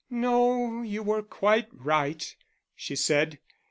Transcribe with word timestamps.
"No, 0.09 0.81
you 0.81 1.03
were 1.03 1.21
quite 1.21 1.67
right," 1.71 2.35
she 2.75 2.95
said. 2.95 3.37